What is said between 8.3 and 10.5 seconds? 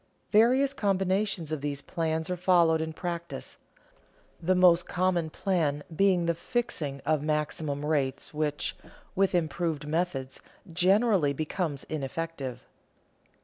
which, with improved methods,